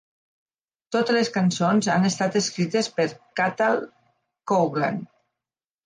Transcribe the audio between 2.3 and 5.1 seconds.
escrites per Cathal Coughlan.